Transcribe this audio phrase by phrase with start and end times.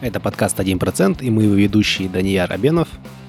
[0.00, 2.88] Это подкаст «1%» и мы его ведущие Данияр Абенов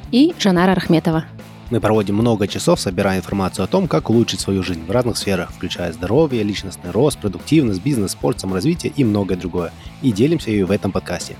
[0.09, 1.25] и Жанара Рахметова.
[1.69, 5.51] Мы проводим много часов, собирая информацию о том, как улучшить свою жизнь в разных сферах,
[5.51, 9.71] включая здоровье, личностный рост, продуктивность, бизнес, спорт, саморазвитие и многое другое.
[10.01, 11.35] И делимся ее в этом подкасте.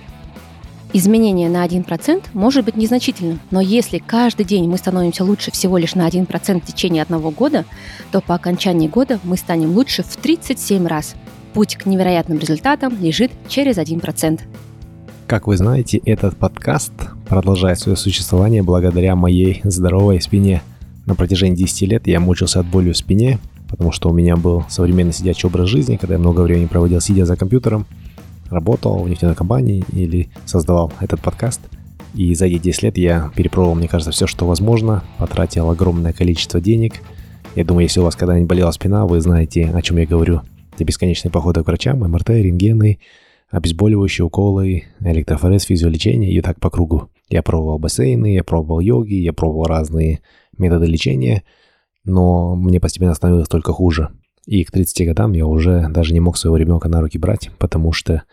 [0.92, 5.96] Изменение на 1% может быть незначительным, но если каждый день мы становимся лучше всего лишь
[5.96, 7.64] на 1% в течение одного года,
[8.12, 11.16] то по окончании года мы станем лучше в 37 раз.
[11.54, 14.42] Путь к невероятным результатам лежит через 1%.
[15.32, 16.92] Как вы знаете, этот подкаст
[17.30, 20.62] продолжает свое существование благодаря моей здоровой спине.
[21.06, 24.66] На протяжении 10 лет я мучился от боли в спине, потому что у меня был
[24.68, 27.86] современный сидячий образ жизни, когда я много времени проводил сидя за компьютером–
[28.52, 31.62] работал в нефтяной компании или создавал этот подкаст.
[32.14, 36.60] И за эти 10 лет я перепробовал, мне кажется, все, что возможно, потратил огромное количество
[36.60, 36.96] денег.
[37.56, 40.42] Я думаю, если у вас когда-нибудь болела спина, вы знаете, о чем я говорю.
[40.76, 43.00] Это бесконечные походы к врачам, МРТ, рентгены,
[43.52, 47.10] обезболивающие уколы, электрофорез, физиолечение и так по кругу.
[47.30, 50.22] Я пробовал бассейны, я пробовал йоги, я пробовал разные
[50.58, 51.44] методы лечения,
[52.04, 54.10] но мне постепенно становилось только хуже.
[54.46, 57.92] И к 30 годам я уже даже не мог своего ребенка на руки брать, потому
[57.92, 58.24] что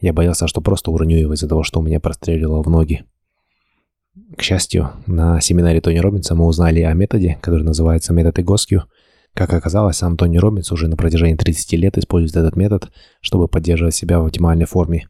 [0.00, 3.04] я боялся, что просто уроню его из-за того, что у меня прострелило в ноги.
[4.36, 8.84] К счастью, на семинаре Тони Робинса мы узнали о методе, который называется метод Игоскью.
[9.34, 12.90] Как оказалось, сам Тони Робинс уже на протяжении 30 лет использует этот метод,
[13.20, 15.08] чтобы поддерживать себя в оптимальной форме.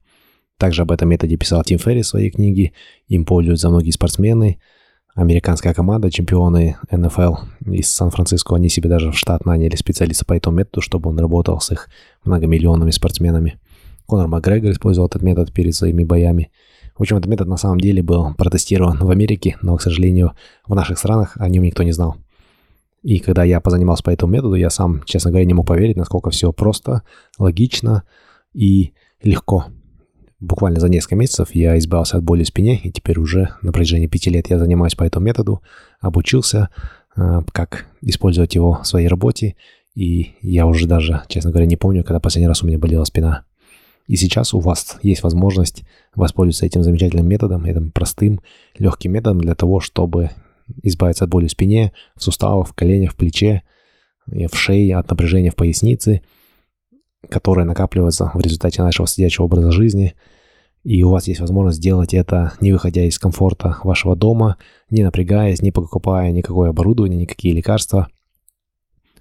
[0.58, 2.72] Также об этом методе писал Тим Ферри в своей книге,
[3.08, 4.58] им пользуются многие спортсмены–
[5.14, 7.34] американская команда, чемпионы НФЛ
[7.66, 11.60] из Сан-Франциско, они себе даже в штат наняли специалиста по этому методу, чтобы он работал
[11.60, 11.88] с их
[12.24, 13.58] многомиллионными спортсменами.
[14.06, 16.50] Конор Макгрегор использовал этот метод перед своими боями.
[16.96, 20.32] В общем, этот метод на самом деле был протестирован в Америке, но, к сожалению,
[20.66, 22.16] в наших странах о нем никто не знал.
[23.04, 26.30] И когда я позанимался по этому методу, я сам, честно говоря, не мог поверить, насколько
[26.30, 27.02] все просто,
[27.38, 28.02] логично
[28.52, 29.66] и легко
[30.44, 34.06] буквально за несколько месяцев я избавился от боли в спине, и теперь уже на протяжении
[34.06, 35.62] пяти лет я занимаюсь по этому методу,
[36.00, 36.68] обучился,
[37.16, 39.56] э, как использовать его в своей работе,
[39.94, 43.44] и я уже даже, честно говоря, не помню, когда последний раз у меня болела спина.
[44.06, 48.40] И сейчас у вас есть возможность воспользоваться этим замечательным методом, этим простым,
[48.76, 50.30] легким методом для того, чтобы
[50.82, 53.62] избавиться от боли в спине, в суставах, в коленях, в плече,
[54.26, 56.22] в шее, от напряжения в пояснице,
[57.28, 60.14] которое накапливается в результате нашего сидячего образа жизни–
[60.84, 64.58] и у вас есть возможность сделать это, не выходя из комфорта вашего дома,
[64.90, 68.08] не напрягаясь, не покупая никакое оборудование, никакие лекарства.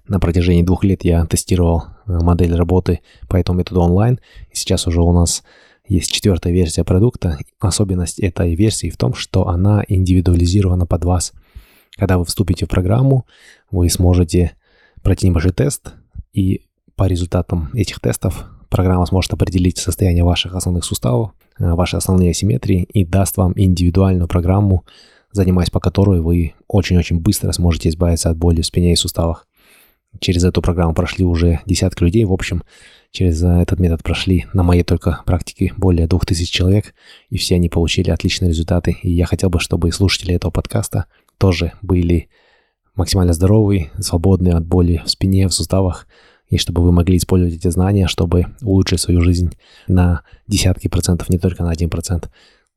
[0.06, 3.00] На протяжении двух лет я тестировал э, модель работы
[3.30, 4.20] по этому методу онлайн.
[4.50, 5.42] И сейчас уже у нас
[5.86, 7.38] есть четвертая версия продукта.
[7.60, 11.32] Особенность этой версии в том, что она индивидуализирована под вас.
[11.96, 13.26] Когда вы вступите в программу,
[13.70, 14.52] вы сможете
[15.02, 15.94] пройти небольшой тест,
[16.32, 16.62] и
[16.96, 22.82] по результатам этих тестов программа сможет определить состояние ваших основных суставов, Э, ваши основные асимметрии
[22.82, 24.84] и даст вам индивидуальную программу,
[25.32, 29.46] занимаясь по которой вы очень-очень быстро сможете избавиться от боли в спине и суставах.
[30.20, 32.24] Через эту программу прошли уже десятки людей.
[32.24, 32.62] В общем,
[33.10, 36.94] через э, этот метод прошли на моей только практике более 2000 человек,
[37.30, 38.96] и все они получили отличные результаты.
[39.02, 41.06] И я хотел бы, чтобы слушатели этого подкаста
[41.38, 42.28] тоже были
[42.94, 46.06] максимально здоровые, свободные от боли в спине, в суставах,
[46.48, 49.56] и чтобы вы могли использовать эти знания, чтобы улучшить свою жизнь
[49.88, 52.30] на десятки процентов, не только на один процент.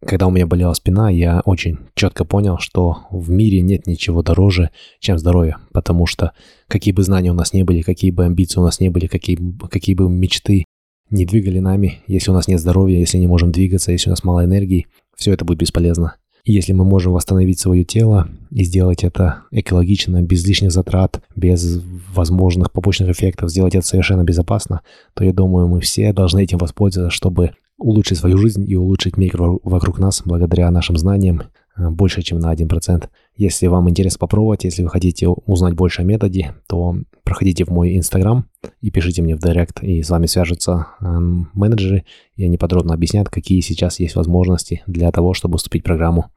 [0.05, 4.69] Когда у меня болела спина, я очень четко понял, что в мире нет ничего дороже,
[4.99, 6.33] чем здоровье, потому что
[6.67, 9.39] какие бы знания у нас не были, какие бы амбиции у нас не были, какие,
[9.69, 10.65] какие бы мечты
[11.09, 14.23] не двигали нами, если у нас нет здоровья, если не можем двигаться, если у нас
[14.23, 16.15] мало энергии, все это будет бесполезно.
[16.45, 21.81] Если мы можем восстановить свое тело и сделать это экологично, без лишних затрат, без
[22.13, 24.81] возможных побочных эффектов, сделать это совершенно безопасно,
[25.13, 29.35] то я думаю, мы все должны этим воспользоваться, чтобы улучшить свою жизнь и улучшить мир
[29.37, 31.43] вокруг нас благодаря нашим знаниям
[31.77, 33.09] Э, больше, чем на 1%.
[33.35, 37.97] Если вам интересно попробовать, если вы хотите узнать больше о методе, то проходите в мой
[37.97, 38.45] инстаграм
[38.81, 42.05] и пишите мне в директ, и с вами свяжутся э, менеджеры,
[42.35, 46.31] и они подробно объяснят, какие сейчас есть возможности для того, чтобы вступить в программу.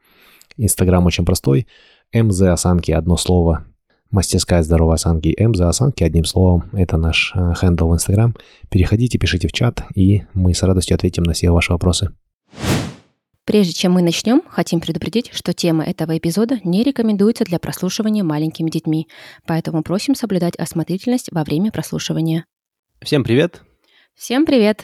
[0.57, 1.67] Инстаграм очень простой.
[2.13, 3.65] МЗ осанки одно слово.
[4.11, 6.69] Мастерская здоровой осанки МЗ осанки одним словом.
[6.73, 8.35] Это наш э, хендл в Инстаграм.
[8.69, 12.11] Переходите, пишите в чат, и мы с радостью ответим на все ваши вопросы.
[13.45, 18.69] Прежде чем мы начнем, хотим предупредить, что тема этого эпизода не рекомендуется для прослушивания маленькими
[18.69, 19.07] детьми,
[19.47, 22.45] поэтому просим соблюдать осмотрительность во время прослушивания.
[23.01, 23.63] Всем привет!
[24.13, 24.83] Всем привет!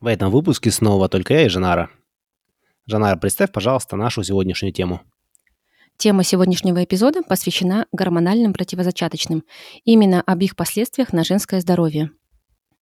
[0.00, 1.88] В этом выпуске снова только я и Жанара.
[2.86, 5.00] Жанара, представь, пожалуйста, нашу сегодняшнюю тему.
[5.98, 9.44] Тема сегодняшнего эпизода посвящена гормональным противозачаточным,
[9.84, 12.10] именно об их последствиях на женское здоровье.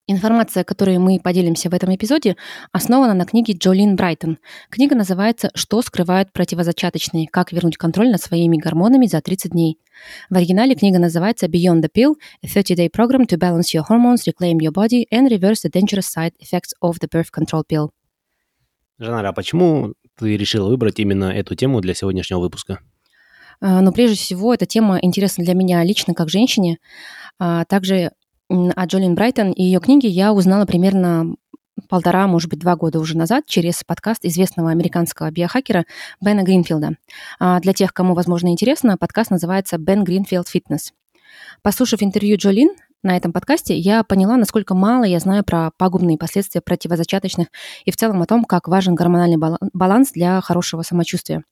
[0.06, 2.36] Информация, которой мы поделимся в этом эпизоде,
[2.72, 4.38] основана на книге Джолин Брайтон.
[4.68, 7.28] Книга называется «Что скрывают противозачаточные?
[7.28, 9.78] Как вернуть контроль над своими гормонами за 30 дней».
[10.28, 14.58] В оригинале книга называется «Beyond the Pill– A 30-day program to balance your hormones, reclaim
[14.58, 17.90] your body and reverse the dangerous side effects of the birth control pill».
[18.98, 22.80] Жанара, а почему ты решила выбрать именно эту тему для сегодняшнего выпуска?
[23.60, 26.78] А, Но прежде всего эта тема интересна для меня лично как женщине.
[27.38, 28.12] А также
[28.48, 31.34] о Джолин Брайтон и ее книге я узнала примерно
[31.88, 35.84] полтора, может быть, два года уже назад через подкаст известного американского биохакера
[36.20, 36.96] Бена Гринфилда.
[37.40, 40.92] А для тех, кому, возможно, интересно, подкаст называется «Бен Гринфилд Фитнес».
[41.62, 42.70] Послушав интервью Джолин
[43.04, 47.48] на этом подкасте, я поняла, насколько мало я знаю про пагубные последствия противозачаточных
[47.84, 49.36] и в целом о том, как важен гормональный
[49.72, 51.44] баланс для хорошего самочувствия.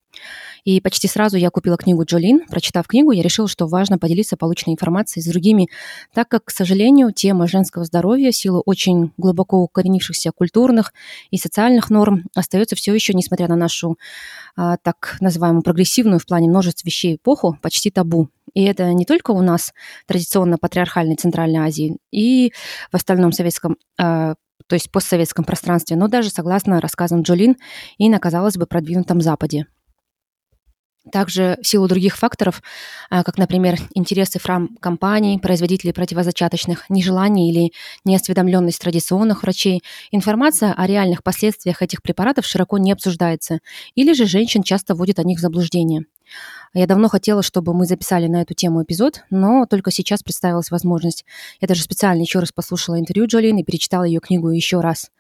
[0.65, 2.47] И почти сразу я купила книгу Джолин.
[2.49, 5.69] Прочитав книгу, я решила, что важно поделиться полученной информацией с другими,
[6.15, 10.93] так как, к сожалению, тема женского здоровья в силу очень глубоко укоренившихся культурных
[11.31, 13.99] и социальных норм остается все еще, несмотря на нашу
[14.57, 18.29] а, так называемую прогрессивную в плане множеств вещей эпоху, почти табу.
[18.55, 19.73] И это не только у нас
[20.07, 22.53] традиционно патриархальной Центральной Азии и
[22.91, 24.35] в остальном советском а,
[24.67, 27.57] то есть постсоветском пространстве, но даже согласно рассказам Джолин
[27.99, 29.67] и на, казалось бы, продвинутом Западе.
[31.11, 32.63] Также в силу других факторов,
[33.11, 37.73] а, как, например, интересы фрам-компаний, производителей противозачаточных, нежелание или
[38.05, 39.83] неосведомленность традиционных врачей,
[40.13, 43.59] информация о реальных последствиях этих препаратов широко не обсуждается,
[43.97, 46.05] или же женщин часто вводят о них в заблуждение.
[46.75, 51.27] Я давно хотела, чтобы мы записали на эту тему эпизод, но только сейчас представилась возможность.
[51.61, 55.11] Я даже специально еще раз послушала интервью Джолин и перечитала ее книгу еще раз.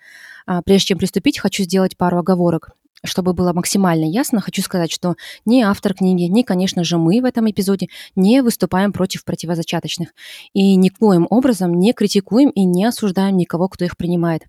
[0.46, 2.70] А, прежде чем приступить, хочу сделать пару оговорок
[3.04, 7.24] чтобы было максимально ясно, хочу сказать, что ни автор книги, ни, конечно же, мы в
[7.24, 10.10] этом эпизоде не выступаем против противозачаточных
[10.52, 14.42] и никоим образом не критикуем и не осуждаем никого, кто их принимает.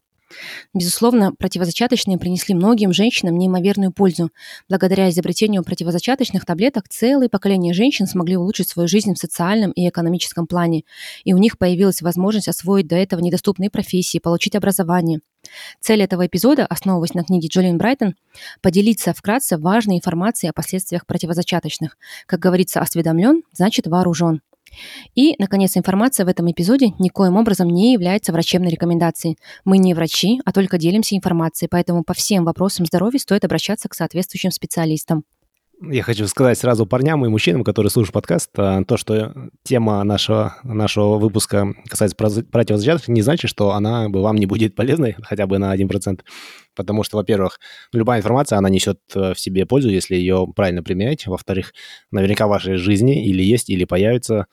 [0.73, 4.31] Безусловно, противозачаточные принесли многим женщинам неимоверную пользу.
[4.69, 10.47] Благодаря изобретению противозачаточных таблеток целые поколения женщин смогли улучшить свою жизнь в социальном и экономическом
[10.47, 10.83] плане,
[11.23, 15.21] и у них появилась возможность освоить до этого недоступные профессии, получить образование.
[15.79, 18.15] Цель этого эпизода, основываясь на книге Джолин Брайтон,
[18.61, 21.97] поделиться вкратце важной информацией о последствиях противозачаточных.
[22.25, 24.41] Как говорится, осведомлен, значит вооружен.
[25.15, 29.37] И, наконец, информация в этом эпизоде никоим образом не является врачебной рекомендацией.
[29.65, 33.93] Мы не врачи, а только делимся информацией, поэтому по всем вопросам здоровья стоит обращаться к
[33.93, 35.23] соответствующим специалистам.
[35.89, 39.33] Я хочу сказать сразу парням и мужчинам, которые слушают подкаст, а, то, что
[39.63, 45.15] тема нашего, нашего выпуска касается противозачаточных, не значит, что она бы вам не будет полезной
[45.23, 46.21] хотя бы на 1%.
[46.73, 47.59] Потому что, во-первых,
[47.91, 51.27] любая информация, она несет э, в себе пользу, если ее правильно применять.
[51.27, 51.73] Во-вторых,
[52.11, 54.47] наверняка в вашей жизни или есть, или появится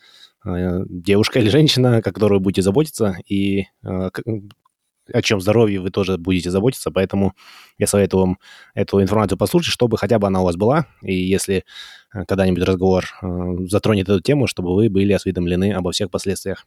[0.44, 4.10] э, девушка или женщина, о которой будете заботиться, и э,
[5.12, 7.34] о чем здоровье вы тоже будете заботиться, поэтому
[7.78, 8.38] я советую вам
[8.74, 11.64] эту информацию послушать, чтобы хотя бы она у вас была, и если
[12.14, 13.26] э, когда-нибудь разговор э,
[13.68, 16.66] затронет эту тему, чтобы вы были осведомлены обо всех последствиях.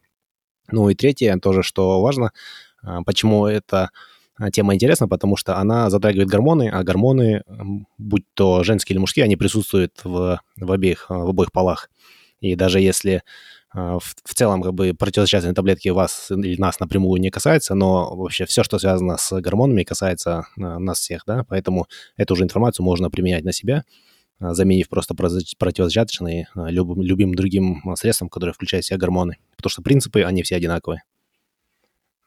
[0.72, 2.32] Ну и третье тоже, что важно,
[2.84, 3.90] э, почему эта
[4.52, 7.44] тема интересна, потому что она затрагивает гормоны, а гормоны,
[8.00, 11.90] будь то женские или мужские, они присутствуют в, в, обеих, в обоих полах.
[12.40, 13.22] И даже если
[13.74, 18.46] в, в целом, как бы, противозачаточные таблетки вас или нас напрямую не касаются, но вообще
[18.46, 23.10] все, что связано с гормонами, касается а, нас всех, да, поэтому эту же информацию можно
[23.10, 23.84] применять на себя,
[24.40, 29.82] а, заменив просто противозачаточные любым, любым другим средством, которое включает в себя гормоны, потому что
[29.82, 31.04] принципы, они все одинаковые.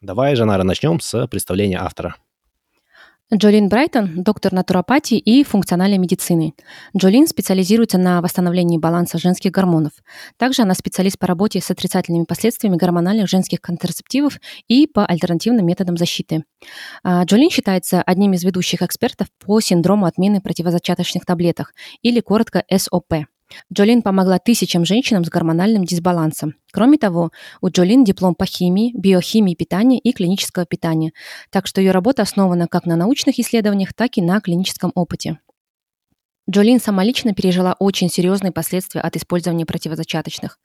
[0.00, 2.16] Давай, Жанара, начнем с представления автора.
[3.34, 6.54] Джолин Брайтон– доктор натуропатии и функциональной медицины.
[6.96, 9.90] Джолин специализируется на восстановлении баланса женских гормонов.
[10.36, 15.96] Также она специалист по работе с отрицательными последствиями гормональных женских контрацептивов и по альтернативным методам
[15.96, 16.44] защиты.
[17.02, 23.26] А, Джолин считается одним из ведущих экспертов по синдрому отмены противозачаточных таблеток или коротко СОП.
[23.72, 26.54] Джолин помогла тысячам женщинам с гормональным дисбалансом.
[26.72, 31.12] Кроме того, у Джолин диплом по химии, биохимии питания и клинического питания,
[31.50, 35.38] так что ее работа основана как на научных исследованиях, так и на клиническом опыте.
[36.48, 40.60] Джолин сама лично пережила очень серьезные последствия от использования противозачаточных.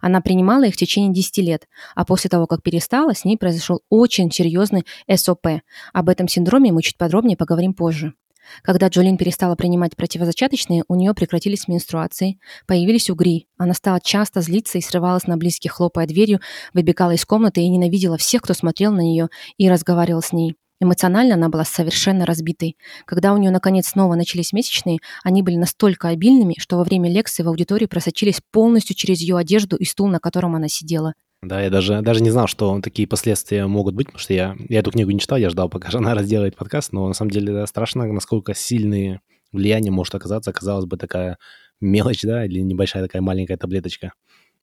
[0.00, 3.82] Она принимала их в течение 10 лет, а после того, как перестала, с ней произошел
[3.90, 5.60] очень серьезный СОП.
[5.92, 8.14] Об этом синдроме мы чуть подробнее поговорим позже.
[8.62, 13.46] Когда Джолин перестала принимать противозачаточные, у нее прекратились менструации, появились угри.
[13.56, 16.40] Она стала часто злиться и срывалась на близких, хлопая дверью,
[16.74, 20.56] выбегала из комнаты и ненавидела всех, кто смотрел на нее и разговаривал с ней.
[20.80, 22.76] Эмоционально она была совершенно разбитой.
[23.04, 27.42] Когда у нее наконец снова начались месячные, они были настолько обильными, что во время лекции
[27.42, 31.14] в аудитории просочились полностью через ее одежду и стул, на котором она сидела.
[31.42, 34.80] Да, я даже, даже не знал, что такие последствия могут быть, потому что я, я
[34.80, 37.66] эту книгу не читал, я ждал, пока жена разделает подкаст, но на самом деле да,
[37.66, 39.20] страшно, насколько сильные
[39.52, 41.38] влияния может оказаться, казалось бы, такая
[41.80, 44.12] мелочь, да, или небольшая такая маленькая таблеточка.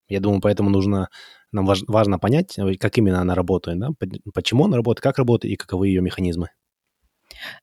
[0.09, 1.09] Я думаю, поэтому нужно,
[1.51, 3.89] нам важ, важно понять, как именно она работает, да,
[4.33, 6.49] почему она работает, как работает и каковы ее механизмы.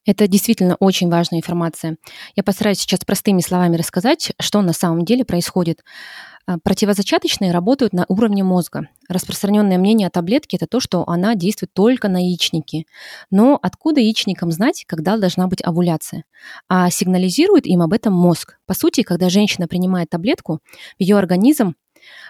[0.04, 1.96] Это действительно очень важная информация.
[2.36, 5.82] Я постараюсь сейчас простыми словами рассказать, что на самом деле происходит.
[6.46, 8.88] А, противозачаточные работают на уровне мозга.
[9.08, 12.86] Распространенное мнение о таблетке– это то, что она действует только на яичники.
[13.30, 16.24] Но откуда яичникам знать, когда должна быть овуляция?
[16.68, 18.58] А сигнализирует им об этом мозг.
[18.66, 20.60] По сути, когда женщина принимает таблетку,
[20.98, 21.74] в ее организм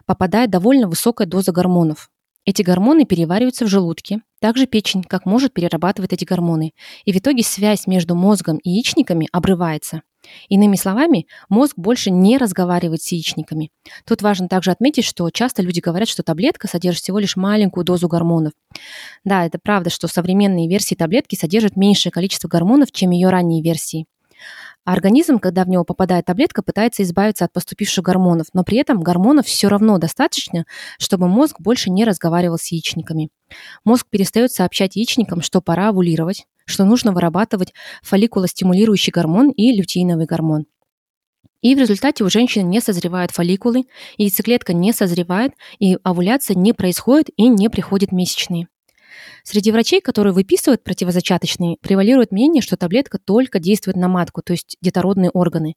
[0.05, 2.11] попадает довольно высокая доза гормонов.
[2.45, 4.21] Эти гормоны перевариваются в желудке.
[4.41, 6.73] Также печень как может перерабатывать эти гормоны.
[7.05, 10.03] И в итоге связь между мозгом и яичниками обрывается.
[10.49, 13.71] Иными словами, мозг больше не разговаривает с яичниками.
[14.07, 18.09] Тут важно также отметить, что часто люди говорят, что таблетка содержит всего лишь маленькую дозу
[18.09, 18.53] гормонов.
[19.25, 24.07] Да, это правда, что современные версии таблетки содержат меньшее количество гормонов, чем ее ранние версии.
[24.85, 29.01] А организм, когда в него попадает таблетка, пытается избавиться от поступивших гормонов, но при этом
[29.01, 30.65] гормонов все равно достаточно,
[30.99, 33.31] чтобы мозг больше не разговаривал с яичниками.
[33.85, 37.73] Мозг перестает сообщать яичникам, что пора овулировать, что нужно вырабатывать
[38.03, 40.67] фолликулостимулирующий гормон и лютеиновый гормон.
[41.61, 43.85] И в результате у женщины не созревают фолликулы,
[44.17, 48.67] яйцеклетка не созревает, и овуляция не происходит и не приходит месячные.
[49.45, 54.77] Среди врачей, которые выписывают противозачаточные, превалирует мнение, что таблетка только действует на матку, то есть
[54.81, 55.75] детородные органы.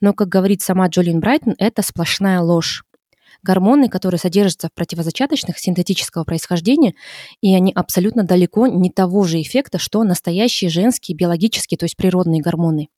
[0.00, 2.84] Но, как говорит сама Джолин Брайтон, это сплошная ложь.
[3.42, 6.94] Гормоны, которые содержатся в противозачаточных синтетического происхождения,
[7.40, 12.42] и они абсолютно далеко не того же эффекта, что настоящие женские биологические, то есть природные
[12.42, 12.88] гормоны.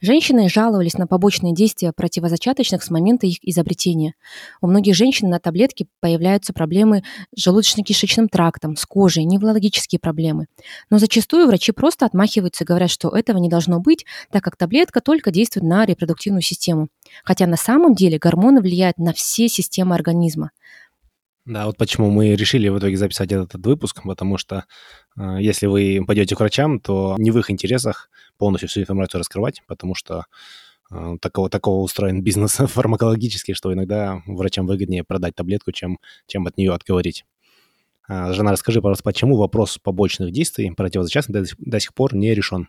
[0.00, 4.14] Женщины жаловались на побочные действия противозачаточных с момента их изобретения.
[4.60, 7.02] У многих женщин на таблетке появляются проблемы
[7.34, 10.46] с желудочно-кишечным трактом, с кожей, неврологические проблемы.
[10.90, 15.00] Но зачастую врачи просто отмахиваются и говорят, что этого не должно быть, так как таблетка
[15.00, 16.88] только действует на репродуктивную систему.
[17.24, 20.50] Хотя на самом деле гормоны влияют на все системы организма.
[21.46, 24.64] Да, вот почему мы решили в итоге записать этот, выпуск, потому что
[25.16, 28.08] э, если вы пойдете к врачам, то не в их интересах
[28.38, 30.24] полностью всю информацию раскрывать, потому что
[30.90, 36.56] э, такого, такого устроен бизнес фармакологический, что иногда врачам выгоднее продать таблетку, чем, чем от
[36.56, 37.26] нее отговорить.
[38.08, 42.68] Э, Жена, расскажи, пожалуйста, почему вопрос побочных действий противозачаточных до, до сих пор не решен?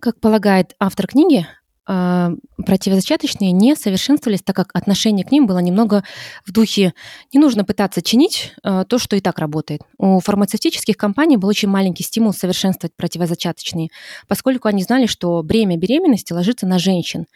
[0.00, 1.46] Как полагает автор книги, а,
[1.86, 6.02] противозачаточные не совершенствовались, так как отношение к ним было немного
[6.44, 6.94] в духе
[7.32, 9.82] «не нужно пытаться чинить а, то, что и так работает».
[9.98, 13.90] У фармацевтических компаний был очень маленький стимул совершенствовать противозачаточные,
[14.26, 17.26] поскольку они знали, что бремя беременности ложится на женщин.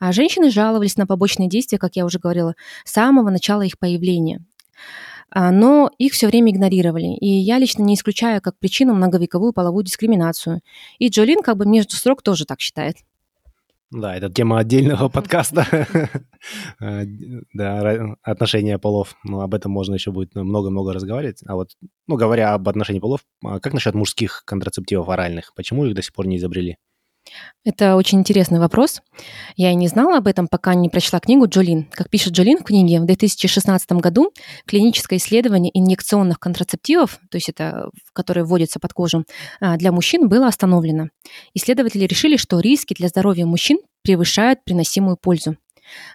[0.00, 4.44] А женщины жаловались на побочные действия, как я уже говорила, с самого начала их появления
[5.30, 7.16] а, но их все время игнорировали.
[7.16, 10.60] И я лично не исключаю как причину многовековую половую дискриминацию.
[10.98, 12.96] И Джолин как бы между строк тоже так считает.
[13.90, 15.66] Да, это тема отдельного подкаста.
[16.80, 17.04] Э,
[17.54, 19.16] да, отношения полов.
[19.24, 21.42] Ну, об этом можно еще будет много-много разговаривать.
[21.46, 21.70] А вот,
[22.06, 25.54] ну, говоря об отношении полов, а как насчет мужских контрацептивов оральных?
[25.54, 26.76] Почему их до сих пор не изобрели?
[27.64, 29.02] Это очень интересный вопрос.
[29.56, 31.88] Я и не знала об этом, пока не прочла книгу Джолин.
[31.92, 34.32] Как пишет Джолин в книге, в 2016 году
[34.66, 39.24] клиническое исследование инъекционных контрацептивов, то есть это, которые вводятся под кожу,
[39.60, 41.08] а, для мужчин было остановлено.
[41.54, 45.56] Исследователи решили, что риски для здоровья мужчин превышают приносимую пользу.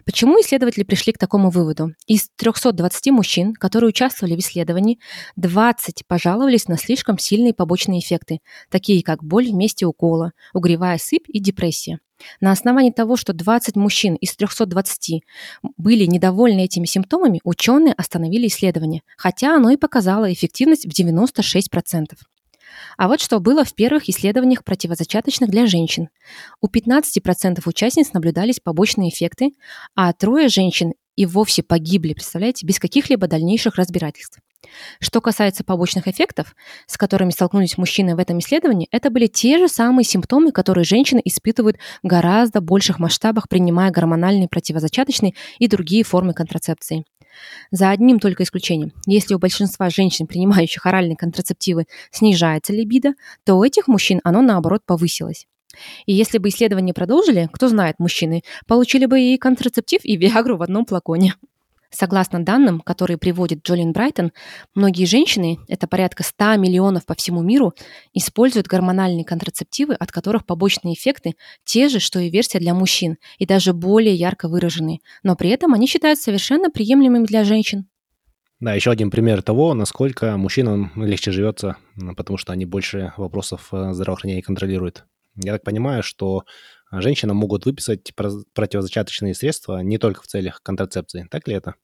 [0.06, 1.94] Почему исследователи пришли к такому выводу?
[2.08, 5.00] Из 320 мужчин, которые участвовали в исследовании,
[5.36, 8.40] 20 пожаловались на слишком сильные побочные эффекты,
[8.70, 12.00] такие как боль в месте укола, угревая сыпь и депрессия.
[12.40, 15.24] На основании того, что 20 мужчин из 320
[15.78, 22.14] были недовольны этими симптомами, ученые остановили исследование, хотя оно и показало эффективность в 96%.
[22.98, 26.10] А вот что было в первых исследованиях противозачаточных для женщин.
[26.62, 29.52] У 15% участниц наблюдались побочные эффекты,
[29.96, 34.40] а трое женщин и вовсе погибли, представляете, без каких-либо дальнейших разбирательств.
[35.00, 36.56] Что касается побочных эффектов,
[36.88, 41.22] с которыми столкнулись мужчины в этом исследовании, это были те же самые симптомы, которые женщины
[41.24, 47.04] испытывают в гораздо больших масштабах, принимая гормональные противозачаточные и другие формы контрацепции.
[47.72, 48.94] За одним только исключением.
[49.06, 53.14] Если у большинства женщин, принимающих оральные контрацептивы, снижается либидо,
[53.44, 55.48] то у этих мужчин оно наоборот повысилось.
[56.06, 60.62] И если бы исследования продолжили, кто знает, мужчины получили бы и контрацептив, и Виагру в
[60.62, 61.36] одном флаконе.
[61.94, 64.32] Согласно данным, которые приводит Джолин Брайтон,
[64.74, 67.74] многие женщины, это порядка 100 миллионов по всему миру,
[68.14, 73.46] используют гормональные контрацептивы, от которых побочные эффекты те же, что и версия для мужчин, и
[73.46, 77.86] даже более ярко выраженные, но при этом они считаются совершенно приемлемыми для женщин.
[78.60, 81.76] Да, еще один пример того, насколько мужчинам легче живется,
[82.18, 85.06] потому что они больше вопросов э, здравоохранения контролируют.
[85.36, 86.44] Я так понимаю, что
[87.02, 91.28] женщинам могут выписать противозачаточные средства не только в целях контрацепции.
[91.30, 91.76] Так ли это?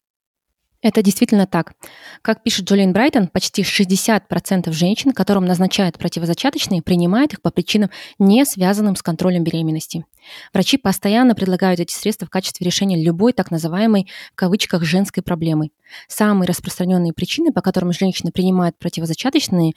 [0.82, 1.74] Это действительно так.
[2.22, 8.46] Как пишет Джолиан Брайтон, почти 60% женщин, которым назначают противозачаточные, принимают их по причинам, не
[8.46, 10.06] связанным с контролем беременности.
[10.54, 15.72] Врачи постоянно предлагают эти средства в качестве решения любой так называемой в кавычках женской проблемы.
[16.08, 19.74] Самые распространенные причины, по которым женщины принимают противозачаточные,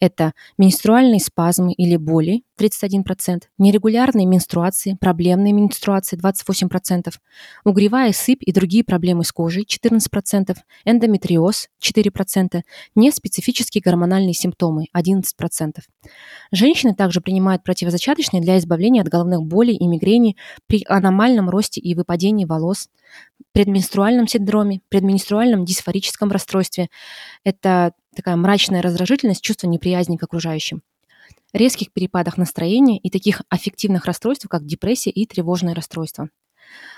[0.00, 7.12] это менструальные спазмы или боли 31%, нерегулярные менструации, проблемные менструации 28%,
[7.64, 12.62] угревая сыпь и другие проблемы с кожей 14%, эндометриоз 4%,
[12.94, 15.80] неспецифические гормональные симптомы 11%.
[16.52, 21.94] Женщины также принимают противозачаточные для избавления от головных болей и мигрени при аномальном росте и
[21.94, 22.88] выпадении волос,
[23.52, 26.88] предменструальном синдроме, предменструальном дисфорическом расстройстве.
[27.44, 30.82] Это такая мрачная раздражительность, чувство неприязни к окружающим
[31.54, 36.28] резких перепадах настроения и таких аффективных расстройств, как депрессия и тревожное расстройство.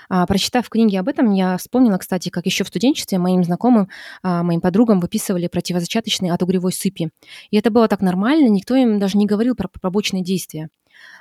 [0.09, 3.89] А, прочитав книги об этом, я вспомнила, кстати, как еще в студенчестве моим знакомым,
[4.23, 7.09] а, моим подругам выписывали противозачаточные от угревой сыпи.
[7.51, 10.69] И это было так нормально, никто им даже не говорил про побочные действия.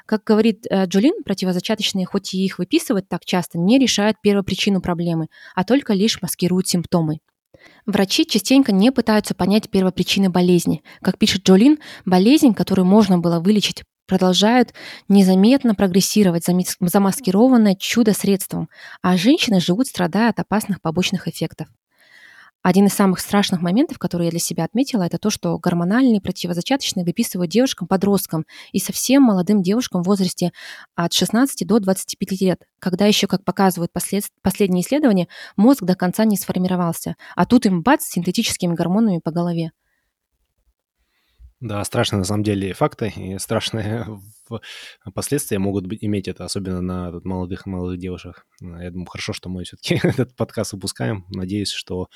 [0.07, 5.27] Как говорит э, Джулин, противозачаточные, хоть и их выписывать так часто, не решают первопричину проблемы,
[5.55, 7.19] а только лишь маскируют симптомы.
[7.87, 10.83] Врачи частенько не пытаются понять первопричины болезни.
[11.03, 14.73] Как пишет Джолин, болезнь, которую можно было вылечить, продолжают
[15.09, 16.47] незаметно прогрессировать,
[16.81, 18.69] замаскированное чудо-средством,
[19.03, 21.69] а женщины живут, страдая от опасных побочных эффектов.
[22.67, 27.05] Один из самых страшных моментов, которые я для себя отметила, это то, что гормональные противозачаточные
[27.05, 30.51] выписывают девушкам-подросткам и совсем молодым девушкам в возрасте
[30.97, 34.25] от 16 до 25 лет, когда еще, как показывают послед...
[34.43, 39.71] последние исследования, мозг до конца не сформировался, а тут им бац синтетическими гормонами по голове.
[41.67, 44.07] Да, страшные на самом деле факты и страшные
[45.15, 48.47] последствия могут быть, иметь это, особенно на молодых молодых девушек.
[48.61, 51.25] Я думаю, хорошо, что мы все-таки этот подкаст выпускаем.
[51.29, 52.09] Надеюсь, что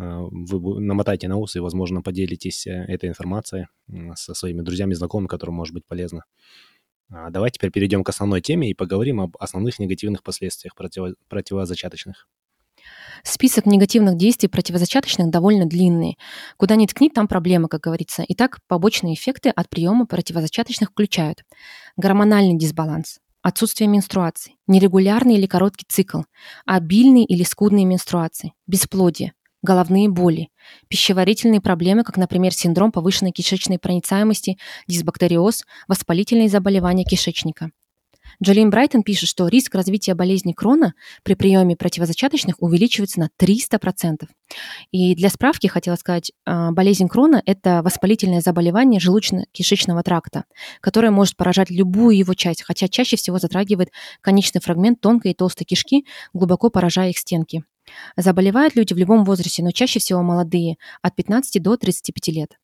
[0.00, 3.66] Э, вы намотайте на ус и, возможно, поделитесь э, этой информацией
[4.14, 6.24] со своими друзьями, знакомыми, которым может быть полезно.
[7.10, 12.28] А давай теперь перейдем к основной теме и поговорим об основных негативных последствиях противо- противозачаточных.
[13.22, 16.18] Список негативных действий противозачаточных довольно длинный.
[16.56, 18.24] Куда ни ткни, там проблема, как говорится.
[18.28, 21.44] Итак, побочные эффекты от приема противозачаточных включают
[21.96, 26.22] гормональный дисбаланс, отсутствие менструации, нерегулярный или короткий цикл,
[26.66, 30.48] обильные или скудные менструации, бесплодие, головные боли,
[30.88, 37.70] пищеварительные проблемы, как, например, синдром повышенной кишечной проницаемости, дисбактериоз, воспалительные заболевания кишечника.
[38.42, 44.26] Джолин Брайтон пишет, что риск развития болезни Крона при приеме противозачаточных увеличивается на 300%.
[44.92, 50.44] И для справки хотела сказать, а, болезнь Крона– это воспалительное заболевание желудочно-кишечного тракта,
[50.80, 53.90] которое может поражать любую его часть, хотя чаще всего затрагивает
[54.22, 57.64] конечный фрагмент тонкой и толстой кишки, глубоко поражая их стенки.
[58.16, 62.56] Заболевают люди в любом возрасте, но чаще всего молодые, от 15 до 35 лет.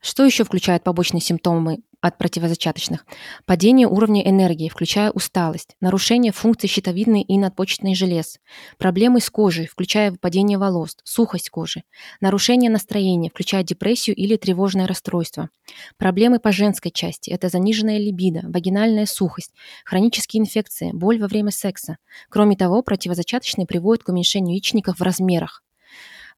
[0.00, 3.04] Что еще включает побочные симптомы от противозачаточных?
[3.44, 8.38] Падение уровня энергии, включая усталость, нарушение функций щитовидной и надпочечной желез,
[8.78, 11.82] проблемы с кожей, включая выпадение волос, сухость кожи,
[12.22, 15.50] нарушение настроения, включая депрессию или тревожное расстройство,
[15.98, 19.52] проблемы по женской части, это заниженная либидо, вагинальная сухость,
[19.84, 21.98] хронические инфекции, боль во время секса.
[22.30, 25.62] Кроме того, противозачаточные приводят к уменьшению яичников в размерах,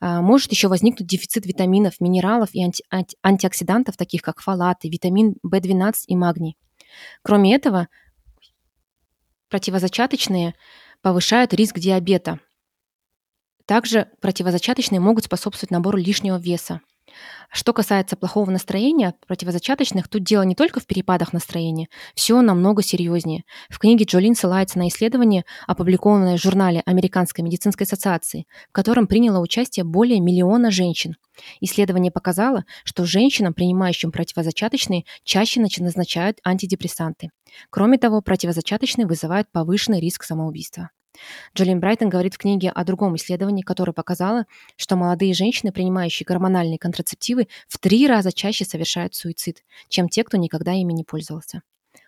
[0.01, 5.93] может еще возникнуть дефицит витаминов, минералов и анти анти антиоксидантов, таких как фолаты, витамин В12
[6.07, 6.57] и магний.
[7.23, 7.89] Кроме этого,
[9.49, 10.55] противозачаточные
[11.03, 12.41] повышают риск диабета.
[13.67, 16.81] Также противозачаточные могут способствовать набору лишнего веса.
[17.51, 23.45] Что касается плохого настроения, противозачаточных, тут дело не только в перепадах настроения, все намного серьезнее.
[23.69, 29.41] В книге Джолин ссылается на исследование, опубликованное в журнале Американской медицинской ассоциации, в котором приняло
[29.41, 31.17] участие более миллиона женщин.
[31.61, 37.31] Исследование показало, что женщинам, принимающим противозачаточные, чаще назначают антидепрессанты.
[37.71, 40.91] Кроме того, противозачаточные вызывают повышенный риск самоубийства.
[41.55, 44.47] Джолин Брайтон говорит в книге о другом исследовании, которое показало,
[44.77, 50.37] что молодые женщины, принимающие гормональные контрацептивы, в три раза чаще совершают суицид, чем те, кто
[50.37, 51.63] никогда ими не пользовался.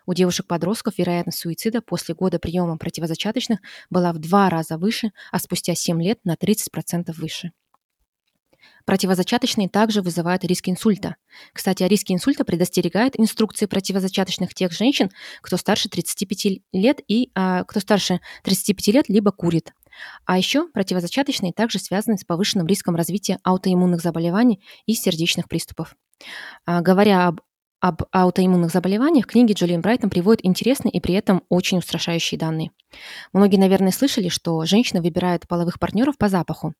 [0.07, 5.75] У девушек-подростков вероятность суицида после года приема противозачаточных была в два раза выше, а спустя
[5.75, 7.51] 7 лет на 30% выше.
[8.85, 11.15] Противозачаточные также вызывают риск инсульта.
[11.53, 15.09] Кстати, о риске инсульта предостерегает инструкции противозачаточных тех женщин,
[15.41, 19.73] кто старше 35 лет и а, кто старше 35 лет либо курит.
[20.25, 25.95] А еще противозачаточные также связаны с повышенным риском развития аутоиммунных заболеваний и сердечных приступов.
[26.65, 27.41] А, говоря об
[27.85, 32.71] об аутоиммунных заболеваниях книги Джулиан Брайтон приводит интересные и при этом очень устрашающие данные.
[33.31, 36.73] Многие, наверное, слышали, что женщины выбирают половых партнеров по запаху.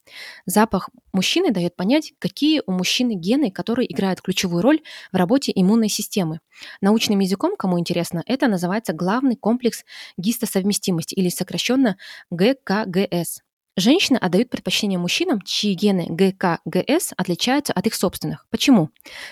[0.48, 5.89] Запах мужчины дает понять, какие у мужчины гены, которые играют ключевую роль в работе иммунной
[5.89, 6.39] системы.
[6.82, 9.84] Научным языком, кому интересно, это называется главный комплекс
[10.18, 11.98] гистосовместимости или сокращенно
[12.32, 13.45] ГКГС.
[13.78, 18.48] Женщины отдают предпочтение мужчинам, чьи гены ГК, ГС отличаются от их собственных.
[18.50, 18.90] Почему?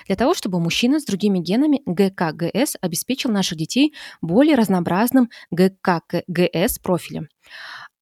[0.08, 6.02] Для того, чтобы мужчина с другими генами ГК, ГС обеспечил наших детей более разнообразным ГК,
[6.28, 7.30] ГС профилем,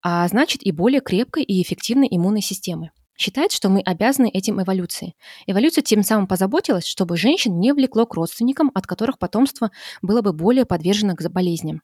[0.02, 2.90] а значит и более крепкой и эффективной иммунной системой.
[3.16, 5.14] Считается, что мы обязаны этим эволюции.
[5.46, 9.70] Эволюция тем самым позаботилась, чтобы женщин не влекло к родственникам, от которых потомство
[10.02, 11.84] было бы более подвержено к болезням.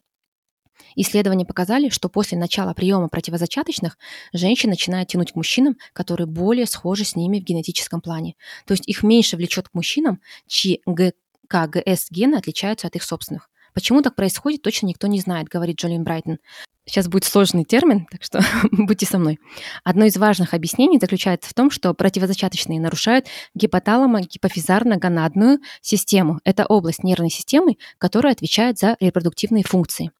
[0.95, 3.97] Исследования показали, что после начала приема противозачаточных
[4.33, 8.35] женщины начинают тянуть к мужчинам, которые более схожи с ними в генетическом плане.
[8.65, 13.49] То есть их меньше влечет к мужчинам, чьи ГКГС гены отличаются от их собственных.
[13.73, 16.39] Почему так происходит, точно никто не знает, говорит Джолин Брайтон.
[16.87, 18.39] Сейчас будет сложный термин, так что
[18.71, 19.39] будьте со мной.
[19.83, 26.39] Одно из важных объяснений заключается в том, что противозачаточные нарушают гипоталамо-гипофизарно-гонадную систему.
[26.45, 30.11] Это область нервной системы, которая отвечает за репродуктивные функции.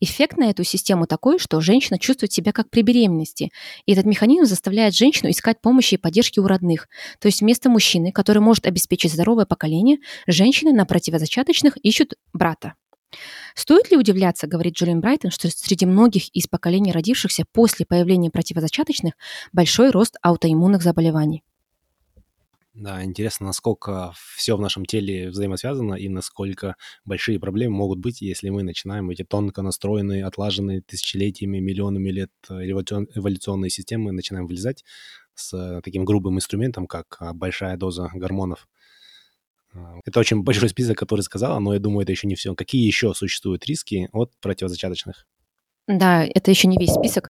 [0.00, 3.50] Эффект на эту систему такой, что женщина чувствует себя как при беременности.
[3.86, 6.88] И этот механизм заставляет женщину искать помощи и поддержки у родных.
[7.20, 12.74] То есть вместо мужчины, который может обеспечить здоровое поколение, женщины на противозачаточных ищут брата.
[13.54, 19.14] Стоит ли удивляться, говорит Джулиан Брайтон, что среди многих из поколений родившихся после появления противозачаточных
[19.52, 21.42] большой рост аутоиммунных заболеваний?
[22.76, 28.50] Да, интересно, насколько все в нашем теле взаимосвязано и насколько большие проблемы могут быть, если
[28.50, 34.84] мы начинаем эти тонко настроенные, отлаженные тысячелетиями, миллионами лет э, эволюционные системы начинаем вылезать
[35.34, 38.68] с таким грубым инструментом, как а, большая доза гормонов.
[39.72, 42.54] А, это очень большой список, который сказала, но я думаю, это еще не все.
[42.54, 45.26] Какие еще существуют риски от противозачаточных?
[45.88, 47.30] Да, это еще не весь список.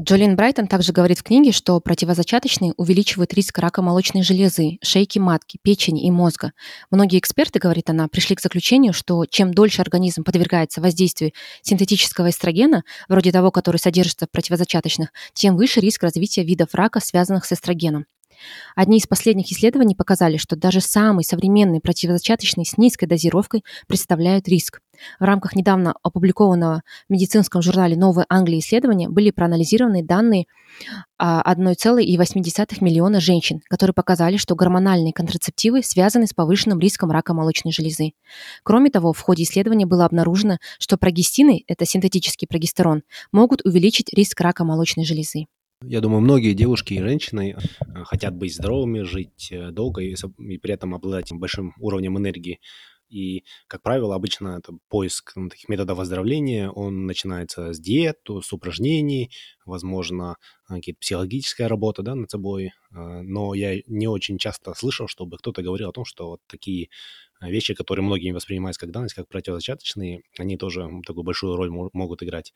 [0.00, 5.58] Джолин Брайтон также говорит в книге, что противозачаточные увеличивают риск рака молочной железы, шейки матки,
[5.60, 6.52] печени и мозга.
[6.92, 11.32] Многие эксперты, говорит она, пришли к заключению, что чем дольше организм подвергается воздействию
[11.62, 17.44] синтетического эстрогена, вроде того, который содержится в противозачаточных, тем выше риск развития видов рака, связанных
[17.44, 18.06] с эстрогеном.
[18.74, 24.80] Одни из последних исследований показали, что даже самые современные противозачаточные с низкой дозировкой представляют риск.
[25.20, 30.46] В рамках недавно опубликованного в медицинском журнале «Новая Англия» исследования были проанализированы данные
[31.20, 37.72] 1,8 а, миллиона женщин, которые показали, что гормональные контрацептивы связаны с повышенным риском рака молочной
[37.72, 38.12] железы.
[38.62, 44.40] Кроме того, в ходе исследования было обнаружено, что прогестины, это синтетический прогестерон, могут увеличить риск
[44.40, 45.46] рака молочной железы.
[45.84, 50.58] Я думаю, многие девушки и женщины э, хотят быть здоровыми, жить э, долго и, и
[50.58, 52.58] при этом обладать большим уровнем энергии.
[53.08, 58.52] И, как правило, обычно это поиск ну, таких методов оздоровления, он начинается с диет, с
[58.52, 59.30] упражнений,
[59.64, 60.36] возможно,
[60.66, 62.72] какие-то психологическая работа да, над собой.
[62.90, 66.88] Э, но я не очень часто слышал, чтобы кто-то говорил о том, что вот такие
[67.40, 72.52] вещи, которые многими воспринимаются как данность, как противозачаточные, они тоже такую большую роль могут играть.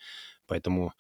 [0.48, 0.92] Поэтому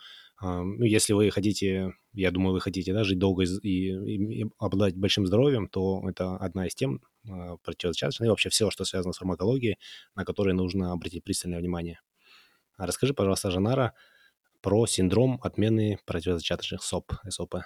[0.42, 4.96] ну, если вы хотите, я думаю, вы хотите да, жить долго и, и, и обладать
[4.96, 9.18] большим здоровьем, то это одна из тем э, противозачаточной, и вообще все, что связано с
[9.18, 9.78] фармакологией,
[10.16, 12.00] на которые нужно обратить пристальное внимание.
[12.76, 13.94] А расскажи, пожалуйста, Жанара,
[14.60, 17.56] про синдром отмены противозачаточных СОП, СОП.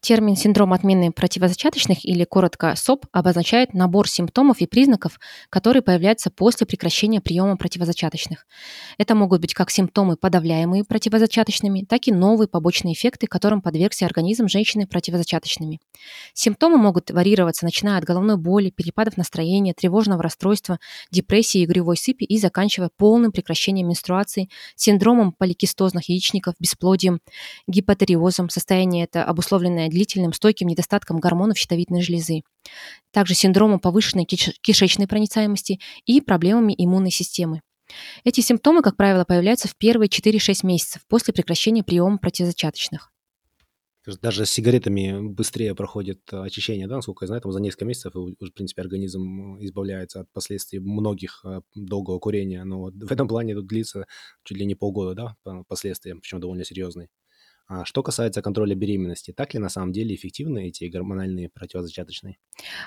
[0.00, 6.66] Термин «синдром отмены противозачаточных» или коротко СОП обозначает набор симптомов и признаков, которые появляются после
[6.66, 8.46] прекращения приема противозачаточных.
[8.98, 14.48] Это могут быть как симптомы, подавляемые противозачаточными, так и новые побочные эффекты, которым подвергся организм
[14.48, 15.80] женщины противозачаточными.
[16.34, 20.80] Симптомы могут варьироваться, начиная от головной боли, перепадов настроения, тревожного расстройства,
[21.12, 27.20] депрессии и гревой сыпи и заканчивая полным прекращением менструации, синдромом поликистозных яичников, бесплодием,
[27.68, 28.50] гипотериозом.
[28.50, 32.42] Состояние это обусловлено обусловленное длительным стойким недостатком гормонов щитовидной железы,
[33.10, 37.60] также синдромом повышенной кишечной проницаемости и проблемами иммунной системы.
[38.24, 43.10] Эти симптомы, как правило, появляются в первые 4-6 месяцев после прекращения приема противозачаточных.
[44.20, 48.50] Даже с сигаретами быстрее проходит очищение, да, насколько я знаю, там за несколько месяцев, в
[48.50, 52.64] принципе, организм избавляется от последствий многих э, долгого курения.
[52.64, 54.06] Но в этом плане тут длится
[54.42, 57.10] чуть ли не полгода, да, последствия, причем довольно серьезные.
[57.68, 62.36] А что касается контроля беременности, так ли на самом деле эффективны эти гормональные противозачаточные?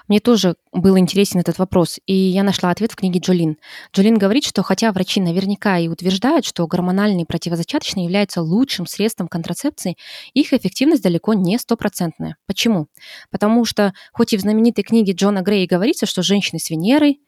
[0.08, 3.58] Мне тоже был интересен этот вопрос, и я нашла ответ в книге Джолин.
[3.94, 9.98] Джолин говорит, что хотя врачи наверняка и утверждают, что гормональные противозачаточные являются лучшим средством контрацепции,
[10.34, 12.38] их эффективность далеко не стопроцентная.
[12.46, 12.88] Почему?
[13.32, 17.22] Потому что, хоть и в знаменитой книге Джона Грея говорится, что женщины с Венерой,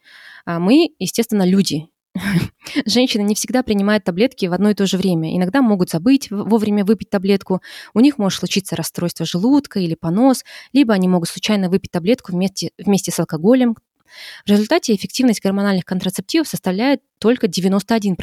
[0.46, 1.88] а мы, естественно, люди,
[2.86, 5.36] Женщины не всегда принимают таблетки в одно и то же время.
[5.36, 7.62] Иногда могут забыть вовремя выпить таблетку.
[7.94, 12.72] У них может случиться расстройство желудка или понос, либо они могут случайно выпить таблетку вместе,
[12.78, 13.76] вместе с алкоголем.
[14.46, 18.16] В результате эффективность гормональных контрацептивов составляет только 91%.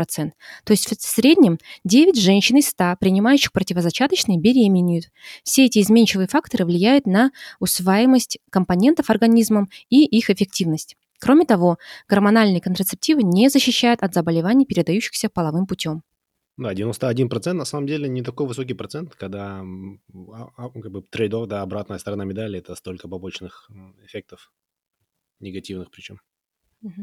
[0.65, 5.07] То есть в среднем 9 женщин из 100, принимающих противозачаточные, беременеют.
[5.43, 7.31] Все эти изменчивые факторы влияют на
[7.61, 10.97] усваиваемость компонентов организмом и их эффективность.
[11.25, 16.03] Кроме того, гормональные контрацептивы не защищают от заболеваний, передающихся половым путем.
[16.59, 21.33] Да, 91% на самом деле не такой высокий процент, когда а, а, как бы трейд
[21.49, 23.71] да, обратная сторона медали, это столько побочных
[24.05, 24.53] эффектов,
[25.41, 26.21] негативных причем.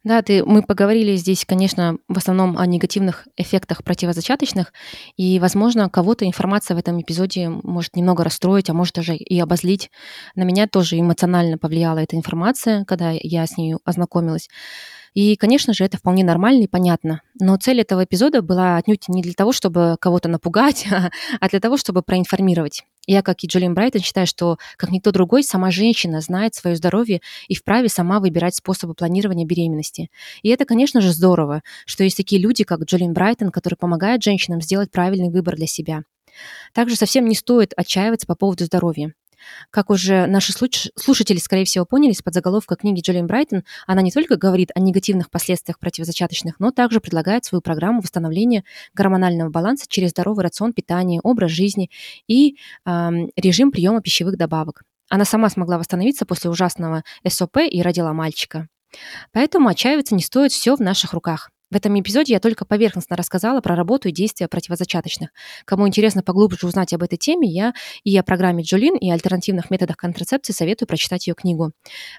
[0.04, 4.74] Да, ты, мы поговорили здесь, конечно, в основном о негативных эффектах противозачаточных,
[5.18, 9.90] и, возможно, кого-то информация в этом эпизоде может немного расстроить, а может даже и обозлить.
[10.36, 14.50] На меня тоже эмоционально повлияла эта информация, когда я с ней ознакомилась.
[15.14, 17.22] И, конечно же, это вполне нормально и понятно.
[17.40, 20.88] Но цель этого эпизода была отнюдь не для того, чтобы кого-то напугать,
[21.40, 22.84] а для того, чтобы проинформировать.
[23.08, 27.22] Я, как и Джолин Брайтон, считаю, что, как никто другой, сама женщина знает свое здоровье
[27.48, 30.10] и вправе сама выбирать способы планирования беременности.
[30.44, 34.62] И это, конечно же, здорово, что есть такие люди, как Джолин Брайтон, которые помогают женщинам
[34.62, 36.04] сделать правильный выбор для себя.
[36.74, 39.14] Также совсем не стоит отчаиваться по поводу здоровья.
[39.70, 44.36] Как уже наши слушатели, скорее всего, поняли из подзаголовка книги Джолиан Брайтон, она не только
[44.36, 50.44] говорит о негативных последствиях противозачаточных, но также предлагает свою программу восстановления гормонального баланса через здоровый
[50.44, 51.90] рацион питания, образ жизни
[52.28, 54.84] и э, режим приема пищевых добавок.
[55.10, 58.68] Она сама смогла восстановиться после ужасного СОП и родила мальчика.
[59.32, 61.50] Поэтому отчаиваться не стоит, все в наших руках.
[61.72, 65.30] В этом эпизоде я только поверхностно рассказала про работу и действия противозачаточных.
[65.64, 69.96] Кому интересно поглубже узнать об этой теме, я и о программе Джолин, и альтернативных методах
[69.96, 71.72] контрацепции советую прочитать ее книгу.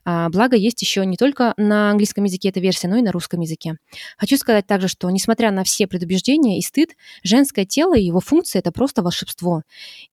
[0.05, 3.41] А, благо, есть еще не только на английском языке эта версия, но и на русском
[3.41, 3.77] языке.
[4.17, 8.59] Хочу сказать также, что несмотря на все предубеждения и стыд, женское тело и его функция–
[8.61, 9.63] это просто волшебство.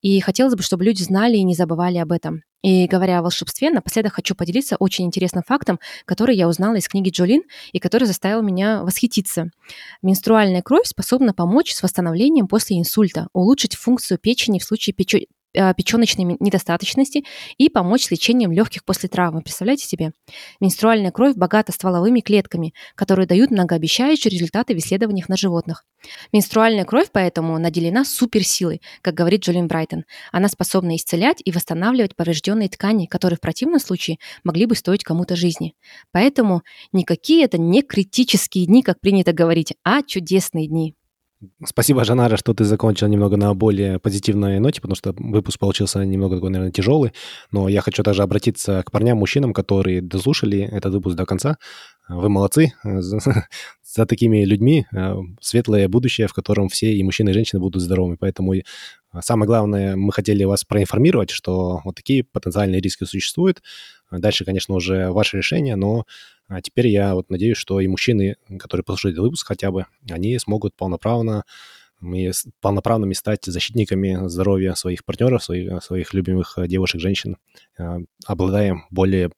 [0.02, 2.42] И хотелось бы, чтобы люди знали и не забывали об этом.
[2.62, 7.10] И говоря о волшебстве, напоследок хочу поделиться очень интересным фактом, который я узнала из книги
[7.10, 7.42] Джолин
[7.72, 9.50] и который заставил меня восхититься.
[10.02, 16.36] Менструальная кровь способна помочь с восстановлением после инсульта, улучшить функцию печени в случае а, печеночной
[16.40, 17.24] недостаточности
[17.58, 19.42] и помочь с лечением легких после травмы.
[19.42, 20.12] Представляете себе?
[20.60, 25.84] Менструальная кровь богата стволовыми клетками, которые дают многообещающие результаты в исследованиях на животных.
[26.32, 30.04] Менструальная кровь поэтому наделена суперсилой, как говорит Джолин Брайтон.
[30.32, 35.36] Она способна исцелять и восстанавливать поврежденные ткани, которые в противном случае могли бы стоить кому-то
[35.36, 35.74] жизни.
[36.12, 40.94] Поэтому никакие это не критические дни, как принято говорить, а чудесные дни.
[41.64, 46.36] Спасибо, Жанара, что ты закончил немного на более позитивной ноте, потому что выпуск получился немного
[46.36, 47.12] такой, наверное, тяжелый.
[47.50, 51.56] Но я хочу также обратиться к парням, мужчинам, которые дослушали этот выпуск до конца.
[52.10, 52.74] Вы молодцы.
[52.84, 58.16] За такими людьми э, светлое будущее, в котором все и мужчины, и женщины будут здоровыми.
[58.20, 58.52] Поэтому
[59.20, 63.62] самое главное, мы хотели вас проинформировать, что вот такие потенциальные риски существуют.
[64.10, 66.04] Дальше, конечно, уже ваше решение, но
[66.50, 70.36] а теперь я вот надеюсь, что и мужчины, которые послушают этот выпуск хотя бы, они
[70.38, 71.44] смогут полноправно
[72.60, 77.36] полноправными стать защитниками здоровья своих партнеров, своих, своих любимых девушек, женщин,
[77.78, 79.30] а, обладая более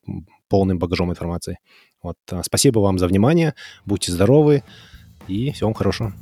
[0.47, 1.59] полным багажом информации.
[2.01, 3.53] Вот, а, спасибо вам за внимание,
[3.85, 4.63] будьте здоровы
[5.27, 6.13] и всего вам хорошего.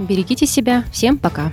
[0.00, 1.52] Берегите себя, всем пока.